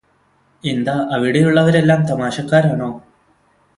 എന്താ 0.63 0.95
അവിടെയുള്ളവരെല്ലാം 1.11 2.01
തമാശക്കാരാണോ 2.05 2.89